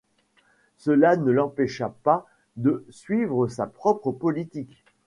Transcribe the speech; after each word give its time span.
Cela 0.79 1.15
ne 1.15 1.31
l'empécha 1.31 1.89
pas 2.01 2.25
de 2.55 2.87
suivre 2.89 3.47
sa 3.47 3.67
propre 3.67 4.11
politique. 4.11 4.83